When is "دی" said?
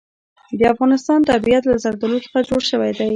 2.97-3.07